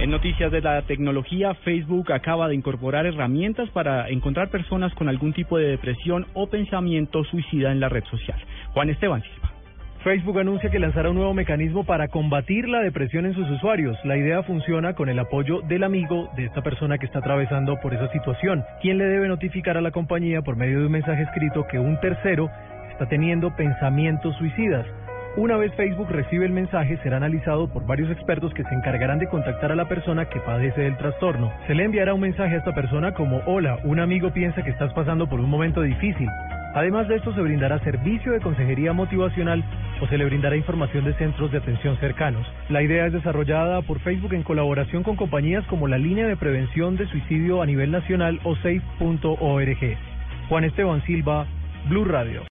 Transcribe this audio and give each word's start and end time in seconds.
En 0.00 0.10
noticias 0.10 0.50
de 0.50 0.62
la 0.62 0.80
tecnología, 0.80 1.52
Facebook 1.56 2.10
acaba 2.10 2.48
de 2.48 2.54
incorporar 2.54 3.04
herramientas 3.04 3.68
para 3.68 4.08
encontrar 4.08 4.48
personas 4.48 4.94
con 4.94 5.10
algún 5.10 5.34
tipo 5.34 5.58
de 5.58 5.66
depresión 5.66 6.26
o 6.32 6.46
pensamiento 6.46 7.22
suicida 7.24 7.70
en 7.70 7.80
la 7.80 7.90
red 7.90 8.04
social. 8.04 8.42
Juan 8.72 8.88
Esteban 8.88 9.22
Silva. 9.22 9.52
Facebook 10.02 10.38
anuncia 10.40 10.70
que 10.70 10.78
lanzará 10.78 11.10
un 11.10 11.16
nuevo 11.16 11.34
mecanismo 11.34 11.84
para 11.84 12.08
combatir 12.08 12.66
la 12.66 12.80
depresión 12.80 13.26
en 13.26 13.34
sus 13.34 13.46
usuarios. 13.50 13.98
La 14.04 14.16
idea 14.16 14.42
funciona 14.42 14.94
con 14.94 15.10
el 15.10 15.18
apoyo 15.18 15.60
del 15.68 15.84
amigo 15.84 16.30
de 16.34 16.46
esta 16.46 16.62
persona 16.62 16.96
que 16.96 17.04
está 17.04 17.18
atravesando 17.18 17.78
por 17.82 17.92
esa 17.92 18.10
situación, 18.10 18.64
quien 18.80 18.96
le 18.96 19.04
debe 19.04 19.28
notificar 19.28 19.76
a 19.76 19.82
la 19.82 19.90
compañía 19.90 20.40
por 20.40 20.56
medio 20.56 20.80
de 20.80 20.86
un 20.86 20.92
mensaje 20.92 21.24
escrito 21.24 21.66
que 21.70 21.78
un 21.78 22.00
tercero 22.00 22.48
está 22.90 23.06
teniendo 23.06 23.54
pensamientos 23.54 24.34
suicidas. 24.36 24.86
Una 25.36 25.56
vez 25.56 25.72
Facebook 25.74 26.08
recibe 26.10 26.44
el 26.44 26.52
mensaje, 26.52 26.98
será 27.04 27.18
analizado 27.18 27.68
por 27.72 27.86
varios 27.86 28.10
expertos 28.10 28.52
que 28.52 28.64
se 28.64 28.74
encargarán 28.74 29.20
de 29.20 29.28
contactar 29.28 29.70
a 29.70 29.76
la 29.76 29.86
persona 29.86 30.28
que 30.28 30.40
padece 30.40 30.80
del 30.80 30.96
trastorno. 30.96 31.52
Se 31.68 31.74
le 31.74 31.84
enviará 31.84 32.14
un 32.14 32.20
mensaje 32.20 32.56
a 32.56 32.58
esta 32.58 32.74
persona 32.74 33.14
como, 33.14 33.40
hola, 33.46 33.78
un 33.84 34.00
amigo 34.00 34.32
piensa 34.32 34.64
que 34.64 34.70
estás 34.70 34.92
pasando 34.92 35.28
por 35.28 35.38
un 35.38 35.48
momento 35.48 35.82
difícil. 35.82 36.28
Además 36.74 37.06
de 37.06 37.16
esto, 37.16 37.32
se 37.32 37.42
brindará 37.42 37.78
servicio 37.78 38.32
de 38.32 38.40
consejería 38.40 38.92
motivacional 38.92 39.62
o 40.00 40.06
se 40.08 40.18
le 40.18 40.24
brindará 40.24 40.56
información 40.56 41.04
de 41.04 41.14
centros 41.14 41.52
de 41.52 41.58
atención 41.58 41.96
cercanos. 41.98 42.44
La 42.68 42.82
idea 42.82 43.06
es 43.06 43.12
desarrollada 43.12 43.82
por 43.82 44.00
Facebook 44.00 44.34
en 44.34 44.42
colaboración 44.42 45.04
con 45.04 45.14
compañías 45.14 45.64
como 45.66 45.86
la 45.86 45.98
Línea 45.98 46.26
de 46.26 46.36
Prevención 46.36 46.96
de 46.96 47.06
Suicidio 47.06 47.62
a 47.62 47.66
nivel 47.66 47.92
nacional 47.92 48.40
o 48.42 48.56
safe.org. 48.56 49.96
Juan 50.48 50.64
Esteban 50.64 51.02
Silva, 51.04 51.46
Blue 51.88 52.04
Radio. 52.04 52.42